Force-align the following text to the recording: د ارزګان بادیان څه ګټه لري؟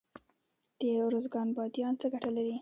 د 0.79 0.83
ارزګان 1.07 1.47
بادیان 1.57 1.93
څه 2.01 2.07
ګټه 2.13 2.29
لري؟ 2.35 2.55